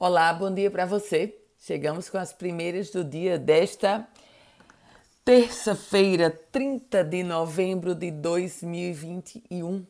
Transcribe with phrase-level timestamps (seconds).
[0.00, 1.34] Olá, bom dia para você.
[1.58, 4.06] Chegamos com as primeiras do dia desta
[5.24, 9.84] terça-feira, 30 de novembro de 2021.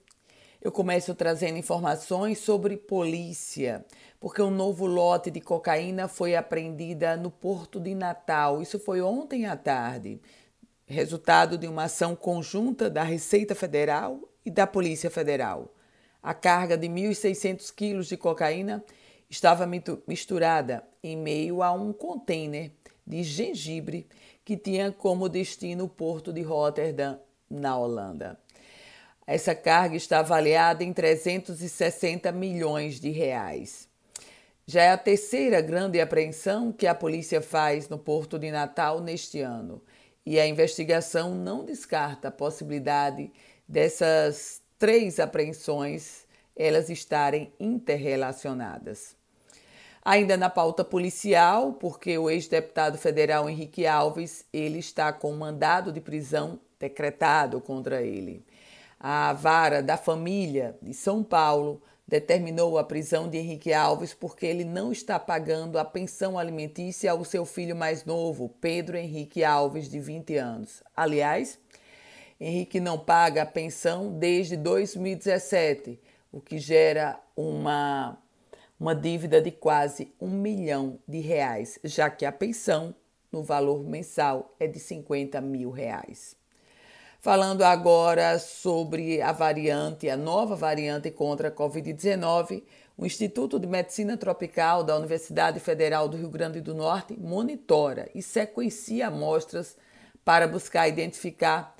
[0.62, 3.84] Eu começo trazendo informações sobre polícia,
[4.18, 8.62] porque um novo lote de cocaína foi apreendida no Porto de Natal.
[8.62, 10.22] Isso foi ontem à tarde,
[10.86, 15.70] resultado de uma ação conjunta da Receita Federal e da Polícia Federal.
[16.22, 18.82] A carga de 1.600 quilos de cocaína
[19.28, 19.68] estava
[20.06, 22.72] misturada em meio a um container
[23.06, 24.06] de gengibre
[24.44, 27.18] que tinha como destino o porto de Rotterdam,
[27.50, 28.38] na Holanda.
[29.26, 33.88] Essa carga está avaliada em 360 milhões de reais.
[34.66, 39.40] Já é a terceira grande apreensão que a polícia faz no Porto de Natal neste
[39.40, 39.82] ano,
[40.24, 43.30] e a investigação não descarta a possibilidade
[43.66, 49.17] dessas três apreensões elas estarem interrelacionadas.
[50.10, 56.00] Ainda na pauta policial, porque o ex-deputado federal Henrique Alves, ele está com mandado de
[56.00, 58.42] prisão decretado contra ele.
[58.98, 64.64] A vara da família de São Paulo determinou a prisão de Henrique Alves porque ele
[64.64, 70.00] não está pagando a pensão alimentícia ao seu filho mais novo, Pedro Henrique Alves, de
[70.00, 70.82] 20 anos.
[70.96, 71.58] Aliás,
[72.40, 76.00] Henrique não paga a pensão desde 2017,
[76.32, 78.16] o que gera uma
[78.78, 82.94] uma dívida de quase um milhão de reais, já que a pensão
[83.30, 86.36] no valor mensal é de 50 mil reais.
[87.20, 92.62] Falando agora sobre a variante, a nova variante contra a Covid-19,
[92.96, 98.22] o Instituto de Medicina Tropical da Universidade Federal do Rio Grande do Norte monitora e
[98.22, 99.76] sequencia amostras
[100.24, 101.74] para buscar identificar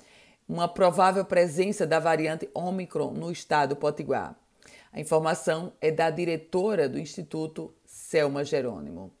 [0.47, 4.35] uma provável presença da variante Omicron no estado potiguar.
[4.91, 9.13] A informação é da diretora do Instituto, Selma Jerônimo.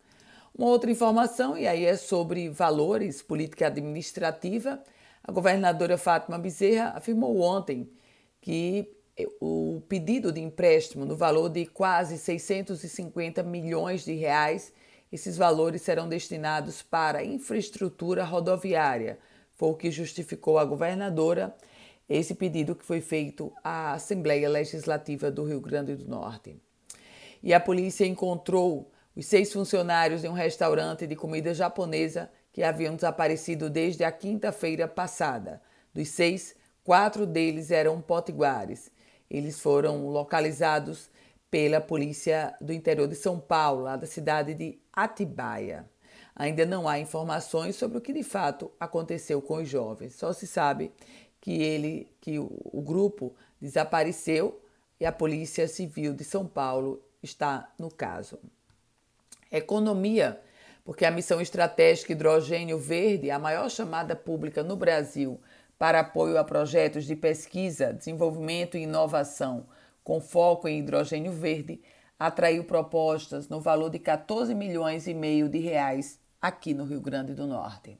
[0.57, 4.83] Uma outra informação, e aí é sobre valores, política administrativa.
[5.23, 7.89] A governadora Fátima Bezerra afirmou ontem
[8.41, 8.91] que
[9.39, 14.73] o pedido de empréstimo no valor de quase 650 milhões de reais,
[15.11, 19.19] esses valores serão destinados para infraestrutura rodoviária.
[19.53, 21.55] Foi o que justificou a governadora
[22.09, 26.59] esse pedido que foi feito à Assembleia Legislativa do Rio Grande do Norte.
[27.43, 32.95] E a polícia encontrou os seis funcionários de um restaurante de comida japonesa que haviam
[32.95, 35.61] desaparecido desde a quinta-feira passada.
[35.93, 38.91] Dos seis, quatro deles eram potiguares.
[39.29, 41.09] Eles foram localizados
[41.51, 45.85] pela polícia do interior de São Paulo, lá da cidade de Atibaia.
[46.35, 50.15] Ainda não há informações sobre o que de fato aconteceu com os jovens.
[50.15, 50.91] Só se sabe
[51.41, 54.61] que ele, que o, grupo desapareceu
[54.99, 58.39] e a Polícia Civil de São Paulo está no caso.
[59.51, 60.41] Economia,
[60.83, 65.39] porque a missão estratégica Hidrogênio Verde, a maior chamada pública no Brasil
[65.79, 69.65] para apoio a projetos de pesquisa, desenvolvimento e inovação
[70.03, 71.81] com foco em hidrogênio verde,
[72.19, 77.33] atraiu propostas no valor de 14 milhões e meio de reais aqui no Rio Grande
[77.33, 77.97] do Norte.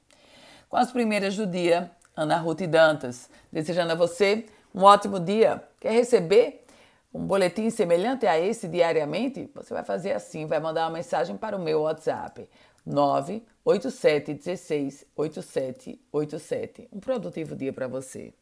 [0.67, 1.89] Com as primeiras do dia,
[2.19, 5.63] Ana Ruth Dantas, desejando a você um ótimo dia.
[5.80, 6.66] Quer receber
[7.13, 9.50] um boletim semelhante a esse diariamente?
[9.56, 12.50] Você vai fazer assim, vai mandar uma mensagem para o meu WhatsApp
[12.85, 16.90] 987 16 8787.
[16.91, 18.34] Um produtivo dia para você.